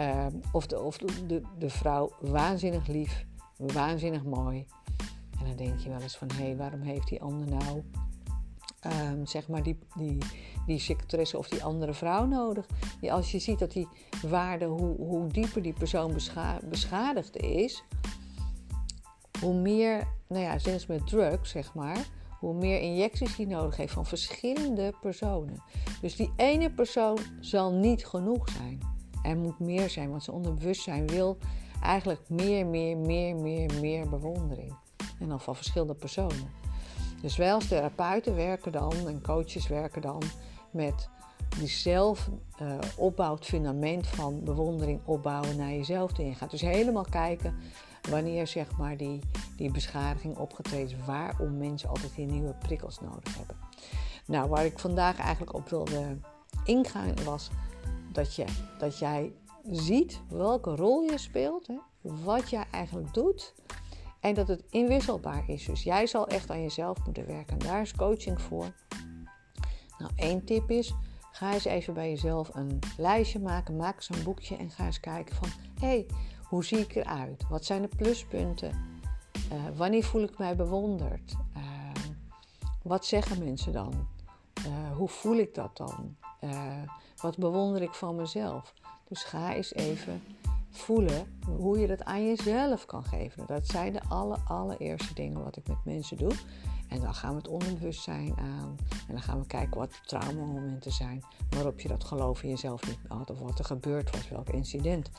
uh, 0.00 0.26
of, 0.52 0.66
de, 0.66 0.80
of 0.80 0.98
de, 0.98 1.42
de, 1.58 1.70
vrouw 1.70 2.10
waanzinnig 2.20 2.86
lief, 2.86 3.24
waanzinnig 3.56 4.24
mooi. 4.24 4.66
En 5.38 5.44
dan 5.44 5.56
denk 5.56 5.78
je 5.78 5.88
wel 5.88 6.00
eens 6.00 6.16
van, 6.16 6.30
hé, 6.34 6.44
hey, 6.44 6.56
waarom 6.56 6.80
heeft 6.80 7.08
die 7.08 7.22
ander 7.22 7.48
nou, 7.48 7.82
um, 8.86 9.26
zeg 9.26 9.48
maar, 9.48 9.62
die, 9.62 9.78
die, 9.96 10.18
die 10.66 10.78
secretaresse 10.78 11.38
of 11.38 11.48
die 11.48 11.64
andere 11.64 11.94
vrouw 11.94 12.26
nodig? 12.26 12.66
Als 13.10 13.32
je 13.32 13.38
ziet 13.38 13.58
dat 13.58 13.72
die 13.72 13.88
waarde, 14.26 14.64
hoe, 14.64 14.96
hoe 14.96 15.26
dieper 15.26 15.62
die 15.62 15.72
persoon 15.72 16.12
bescha 16.12 16.58
beschadigd 16.68 17.36
is, 17.36 17.84
hoe 19.40 19.54
meer, 19.54 20.08
nou 20.28 20.42
ja, 20.42 20.58
zelfs 20.58 20.86
met 20.86 21.06
drugs, 21.06 21.50
zeg 21.50 21.74
maar, 21.74 22.06
hoe 22.38 22.54
meer 22.54 22.80
injecties 22.80 23.36
die 23.36 23.46
nodig 23.46 23.76
heeft 23.76 23.92
van 23.92 24.06
verschillende 24.06 24.94
personen. 25.00 25.62
Dus 26.00 26.16
die 26.16 26.32
ene 26.36 26.70
persoon 26.70 27.18
zal 27.40 27.72
niet 27.72 28.06
genoeg 28.06 28.48
zijn. 28.48 28.80
Er 29.22 29.36
moet 29.36 29.58
meer 29.58 29.90
zijn, 29.90 30.10
want 30.10 30.22
zijn 30.22 30.36
onderbewustzijn 30.36 31.06
wil 31.06 31.38
eigenlijk 31.82 32.28
meer, 32.28 32.66
meer, 32.66 32.96
meer, 32.96 33.36
meer, 33.36 33.70
meer 33.80 34.08
bewondering. 34.08 34.74
En 35.20 35.28
dan 35.28 35.40
van 35.40 35.56
verschillende 35.56 35.94
personen. 35.94 36.50
Dus 37.20 37.36
wij 37.36 37.52
als 37.52 37.68
therapeuten 37.68 38.36
werken 38.36 38.72
dan 38.72 38.92
en 39.06 39.22
coaches 39.22 39.68
werken 39.68 40.02
dan 40.02 40.22
met 40.70 41.08
die 41.58 41.68
zelf 41.68 42.28
uh, 42.62 42.78
opbouwt 42.96 43.44
fundament 43.44 44.06
van 44.06 44.44
bewondering 44.44 45.00
opbouwen 45.04 45.56
naar 45.56 45.70
jezelf 45.70 46.12
te 46.12 46.22
ingaan. 46.22 46.48
Dus 46.48 46.60
helemaal 46.60 47.06
kijken 47.10 47.54
wanneer 48.10 48.46
zeg 48.46 48.76
maar 48.76 48.96
die, 48.96 49.20
die 49.56 49.70
beschadiging 49.70 50.36
opgetreden 50.36 50.98
is, 50.98 51.04
waarom 51.06 51.56
mensen 51.56 51.88
altijd 51.88 52.14
die 52.14 52.26
nieuwe 52.26 52.54
prikkels 52.54 53.00
nodig 53.00 53.36
hebben. 53.36 53.56
Nou, 54.26 54.48
waar 54.48 54.64
ik 54.64 54.78
vandaag 54.78 55.18
eigenlijk 55.18 55.54
op 55.54 55.68
wilde 55.68 56.18
ingaan 56.64 57.24
was 57.24 57.50
dat, 58.12 58.34
je, 58.34 58.44
dat 58.78 58.98
jij 58.98 59.32
ziet 59.70 60.20
welke 60.28 60.76
rol 60.76 61.02
je 61.02 61.18
speelt, 61.18 61.66
hè, 61.66 61.78
wat 62.00 62.50
jij 62.50 62.64
eigenlijk 62.70 63.14
doet 63.14 63.54
en 64.20 64.34
dat 64.34 64.48
het 64.48 64.64
inwisselbaar 64.70 65.48
is. 65.48 65.64
Dus 65.64 65.82
jij 65.82 66.06
zal 66.06 66.28
echt 66.28 66.50
aan 66.50 66.62
jezelf 66.62 67.04
moeten 67.04 67.26
werken 67.26 67.58
en 67.58 67.66
daar 67.66 67.80
is 67.80 67.94
coaching 67.94 68.40
voor. 68.40 68.72
Nou, 69.98 70.10
één 70.16 70.44
tip 70.44 70.70
is, 70.70 70.94
ga 71.32 71.52
eens 71.52 71.64
even 71.64 71.94
bij 71.94 72.10
jezelf 72.10 72.54
een 72.54 72.78
lijstje 72.96 73.38
maken, 73.38 73.76
maak 73.76 73.96
eens 73.96 74.08
een 74.08 74.22
boekje 74.22 74.56
en 74.56 74.70
ga 74.70 74.86
eens 74.86 75.00
kijken 75.00 75.36
van, 75.36 75.48
hé, 75.80 75.86
hey, 75.86 76.06
hoe 76.48 76.64
zie 76.64 76.78
ik 76.78 76.94
eruit? 76.94 77.48
Wat 77.48 77.64
zijn 77.64 77.82
de 77.82 77.88
pluspunten? 77.96 78.70
Uh, 79.52 79.76
wanneer 79.76 80.04
voel 80.04 80.22
ik 80.22 80.38
mij 80.38 80.56
bewonderd? 80.56 81.36
Uh, 81.56 81.62
wat 82.82 83.06
zeggen 83.06 83.38
mensen 83.44 83.72
dan? 83.72 84.08
Uh, 84.66 84.96
hoe 84.96 85.08
voel 85.08 85.36
ik 85.36 85.54
dat 85.54 85.76
dan? 85.76 86.16
wat 87.16 87.38
bewonder 87.38 87.82
ik 87.82 87.94
van 87.94 88.16
mezelf? 88.16 88.74
Dus 89.08 89.24
ga 89.24 89.54
eens 89.54 89.74
even 89.74 90.22
voelen 90.70 91.38
hoe 91.46 91.78
je 91.78 91.86
dat 91.86 92.04
aan 92.04 92.26
jezelf 92.26 92.86
kan 92.86 93.04
geven. 93.04 93.46
Dat 93.46 93.66
zijn 93.66 93.92
de 93.92 94.00
aller, 94.08 94.38
allereerste 94.46 95.14
dingen 95.14 95.44
wat 95.44 95.56
ik 95.56 95.68
met 95.68 95.84
mensen 95.84 96.16
doe. 96.16 96.32
En 96.88 97.00
dan 97.00 97.14
gaan 97.14 97.30
we 97.30 97.36
het 97.36 97.48
onderbewustzijn 97.48 98.34
aan. 98.38 98.76
En 99.08 99.14
dan 99.14 99.22
gaan 99.22 99.40
we 99.40 99.46
kijken 99.46 99.78
wat 99.78 100.00
traumamomenten 100.06 100.92
zijn. 100.92 101.22
Waarop 101.50 101.80
je 101.80 101.88
dat 101.88 102.04
geloof 102.04 102.42
in 102.42 102.48
jezelf 102.48 102.86
niet 102.86 102.98
had. 103.08 103.30
Of 103.30 103.38
wat 103.38 103.58
er 103.58 103.64
gebeurd 103.64 104.10
was. 104.10 104.28
Welk 104.28 104.48
incident 104.48 105.10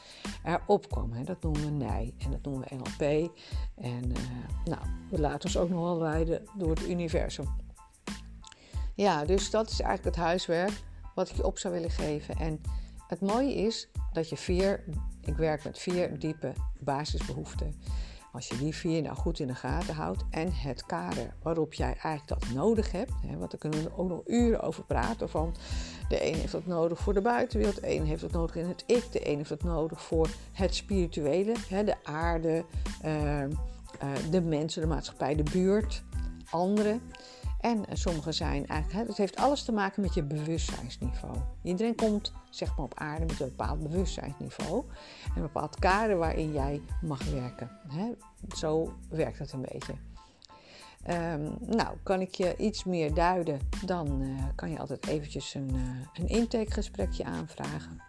er 0.44 0.62
opkwam. 0.68 1.12
Hè. 1.12 1.24
Dat 1.24 1.44
noemen 1.44 1.64
we 1.64 1.86
NIJ. 1.86 2.14
En 2.18 2.32
dat 2.32 2.42
noemen 2.42 2.68
we 2.70 2.76
NLP. 2.76 3.32
En 3.76 4.10
uh, 4.10 4.18
nou, 4.66 4.82
we 5.10 5.20
laten 5.20 5.44
ons 5.44 5.58
ook 5.58 5.70
nog 5.70 5.82
wel 5.82 5.98
leiden 5.98 6.46
door 6.58 6.70
het 6.70 6.88
universum. 6.88 7.48
Ja, 8.96 9.26
dus 9.26 9.50
dat 9.50 9.70
is 9.70 9.82
eigenlijk 9.82 10.16
het 10.16 10.26
huiswerk 10.26 10.82
wat 11.16 11.30
ik 11.30 11.36
je 11.36 11.46
op 11.46 11.58
zou 11.58 11.74
willen 11.74 11.92
geven. 11.92 12.36
En 12.36 12.62
het 13.08 13.22
mooie 13.22 13.56
is 13.56 13.90
dat 14.14 14.30
je 14.30 14.38
vier, 14.38 14.84
ik 15.30 15.38
werk 15.38 15.64
met 15.64 15.80
vier 15.80 16.20
diepe 16.20 16.54
basisbehoeften. 16.80 17.76
Als 18.32 18.48
je 18.48 18.58
die 18.58 18.76
vier 18.76 19.02
nou 19.02 19.16
goed 19.16 19.40
in 19.40 19.48
de 19.48 19.56
gaten 19.56 19.96
houdt 19.96 20.26
en 20.30 20.52
het 20.54 20.86
kader 20.86 21.34
waarop 21.42 21.74
jij 21.74 21.98
eigenlijk 22.02 22.28
dat 22.28 22.54
nodig 22.54 22.92
hebt, 22.92 23.12
hè, 23.28 23.38
want 23.38 23.52
daar 23.52 23.60
kunnen 23.60 23.84
we 23.84 23.98
ook 23.98 24.10
nog 24.10 24.22
uren 24.26 24.62
over 24.62 24.84
praten. 24.84 25.30
Van 25.30 25.56
de 26.10 26.28
een 26.28 26.36
heeft 26.36 26.52
dat 26.52 26.66
nodig 26.66 27.00
voor 27.00 27.14
de 27.14 27.22
buitenwereld, 27.22 27.82
de 27.82 27.96
een 27.96 28.06
heeft 28.06 28.22
dat 28.22 28.32
nodig 28.32 28.56
in 28.56 28.68
het 28.68 28.84
ik, 28.86 29.12
de 29.12 29.30
een 29.30 29.38
heeft 29.38 29.50
dat 29.50 29.64
nodig 29.64 30.02
voor 30.02 30.30
het 30.52 30.76
spirituele, 30.76 31.54
hè, 31.70 31.84
de 31.84 31.96
aarde, 32.04 32.66
uh, 33.06 33.42
uh, 33.42 33.48
de 34.32 34.42
mensen, 34.42 34.82
de 34.82 34.88
maatschappij, 34.88 35.36
de 35.36 35.52
buurt, 35.52 36.04
anderen. 36.50 37.02
En 37.60 37.86
sommige 37.94 38.32
zijn 38.32 38.68
eigenlijk, 38.68 39.08
het 39.08 39.18
heeft 39.18 39.36
alles 39.36 39.64
te 39.64 39.72
maken 39.72 40.02
met 40.02 40.14
je 40.14 40.24
bewustzijnsniveau. 40.24 41.38
Iedereen 41.64 41.96
komt 41.96 42.34
zeg 42.50 42.70
maar 42.70 42.86
op 42.86 43.00
aarde 43.00 43.26
met 43.26 43.40
een 43.40 43.48
bepaald 43.48 43.80
bewustzijnsniveau. 43.80 44.84
En 45.24 45.36
een 45.36 45.42
bepaald 45.42 45.80
kader 45.80 46.18
waarin 46.18 46.54
jij 46.54 46.82
mag 47.02 47.24
werken. 47.32 47.72
Zo 48.56 48.94
werkt 49.10 49.40
het 49.40 49.52
een 49.52 49.66
beetje. 49.72 49.94
Um, 51.10 51.58
nou, 51.60 51.98
kan 52.04 52.22
ik 52.22 52.36
je 52.36 52.56
iets 52.58 52.84
meer 52.84 53.14
duiden, 53.14 53.60
dan 53.86 54.22
uh, 54.22 54.44
kan 54.56 54.70
je 54.70 54.80
altijd 54.80 55.08
eventjes 55.08 55.54
een, 55.54 55.76
uh, 55.76 55.82
een 56.14 56.28
intakegesprekje 56.28 57.24
aanvragen. 57.24 58.02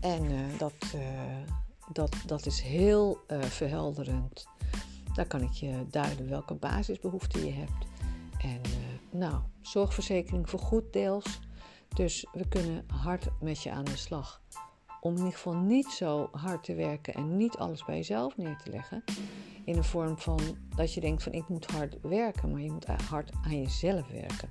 En 0.00 0.24
uh, 0.24 0.58
dat, 0.58 0.74
dat, 1.92 2.16
dat 2.26 2.46
is 2.46 2.60
heel 2.60 3.18
verhelderend. 3.28 4.46
Daar 5.14 5.26
kan 5.26 5.42
ik 5.42 5.52
je 5.52 5.86
duiden 5.90 6.28
welke 6.28 6.54
basisbehoeften 6.54 7.44
je 7.44 7.52
hebt. 7.52 7.86
En 8.38 8.60
uh, 8.66 9.20
nou, 9.20 9.42
zorgverzekering 9.60 10.48
vergoedt 10.48 10.92
deels. 10.92 11.40
Dus 11.94 12.26
we 12.32 12.48
kunnen 12.48 12.84
hard 12.86 13.28
met 13.40 13.62
je 13.62 13.70
aan 13.70 13.84
de 13.84 13.96
slag. 13.96 14.42
Om 15.00 15.12
in 15.12 15.18
ieder 15.18 15.32
geval 15.32 15.54
niet 15.54 15.86
zo 15.86 16.28
hard 16.32 16.64
te 16.64 16.74
werken 16.74 17.14
en 17.14 17.36
niet 17.36 17.56
alles 17.56 17.84
bij 17.84 17.96
jezelf 17.96 18.36
neer 18.36 18.56
te 18.64 18.70
leggen. 18.70 19.04
In 19.64 19.76
een 19.76 19.84
vorm 19.84 20.18
van 20.18 20.40
dat 20.76 20.94
je 20.94 21.00
denkt 21.00 21.22
van 21.22 21.32
ik 21.32 21.48
moet 21.48 21.70
hard 21.70 22.00
werken, 22.02 22.50
maar 22.50 22.60
je 22.60 22.72
moet 22.72 22.86
hard 22.86 23.32
aan 23.42 23.60
jezelf 23.60 24.08
werken. 24.08 24.50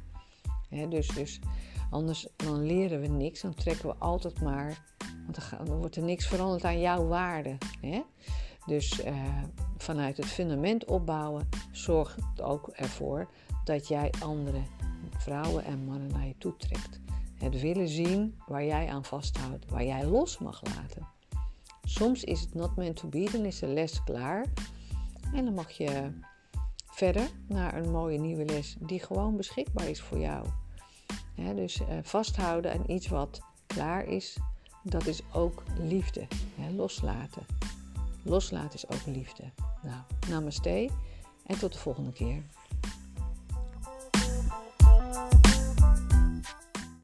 dus, 0.89 1.07
dus 1.07 1.39
anders 1.89 2.27
dan 2.35 2.65
leren 2.65 3.01
we 3.01 3.07
niks, 3.07 3.41
dan 3.41 3.53
trekken 3.53 3.89
we 3.89 3.95
altijd 3.95 4.41
maar, 4.41 4.83
want 5.25 5.67
dan, 5.67 5.77
wordt 5.77 5.95
er 5.95 6.03
niks 6.03 6.27
veranderd 6.27 6.63
aan 6.63 6.79
jouw 6.79 7.07
waarde. 7.07 7.57
Dus 8.65 9.05
uh, 9.05 9.43
vanuit 9.77 10.17
het 10.17 10.25
fundament 10.25 10.85
opbouwen 10.85 11.49
zorgt 11.71 12.41
ook 12.41 12.67
ervoor 12.67 13.29
dat 13.65 13.87
jij 13.87 14.13
andere 14.19 14.61
vrouwen 15.17 15.63
en 15.63 15.85
mannen 15.85 16.11
naar 16.11 16.27
je 16.27 16.37
toe 16.37 16.57
trekt. 16.57 16.99
Het 17.35 17.61
willen 17.61 17.87
zien 17.87 18.39
waar 18.47 18.65
jij 18.65 18.89
aan 18.89 19.05
vasthoudt, 19.05 19.69
waar 19.69 19.85
jij 19.85 20.05
los 20.05 20.37
mag 20.37 20.61
laten. 20.63 21.07
Soms 21.83 22.23
is 22.23 22.41
het 22.41 22.53
not 22.53 22.75
meant 22.75 22.95
to 22.95 23.07
be, 23.07 23.29
dan 23.31 23.45
is 23.45 23.59
de 23.59 23.67
les 23.67 24.03
klaar. 24.03 24.45
En 25.33 25.45
dan 25.45 25.53
mag 25.53 25.71
je 25.71 26.11
verder 26.85 27.29
naar 27.47 27.73
een 27.77 27.91
mooie 27.91 28.19
nieuwe 28.19 28.45
les 28.45 28.75
die 28.79 28.99
gewoon 28.99 29.37
beschikbaar 29.37 29.89
is 29.89 30.01
voor 30.01 30.19
jou. 30.19 30.47
dus 31.55 31.79
uh, 31.79 31.87
vasthouden 32.01 32.73
aan 32.73 32.83
iets 32.87 33.07
wat 33.07 33.41
klaar 33.67 34.05
is, 34.05 34.37
dat 34.83 35.05
is 35.05 35.21
ook 35.33 35.63
liefde. 35.79 36.27
loslaten. 36.75 37.45
Loslaten 38.23 38.73
is 38.73 38.89
ook 38.89 39.15
liefde. 39.15 39.43
Nou, 39.83 40.01
namaste 40.29 40.89
en 41.45 41.59
tot 41.59 41.73
de 41.73 41.79
volgende 41.79 42.11
keer. 42.11 42.43